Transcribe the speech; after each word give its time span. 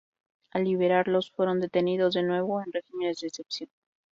Al 0.49 0.63
liberarlos 0.63 1.29
fueron 1.29 1.59
detenidos 1.59 2.15
de 2.15 2.23
nuevo 2.23 2.59
en 2.59 2.71
regímenes 2.71 3.19
de 3.19 3.27
excepción. 3.27 3.69